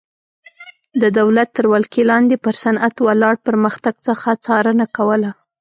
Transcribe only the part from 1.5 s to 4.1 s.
تر ولکې لاندې پر صنعت ولاړ پرمختګ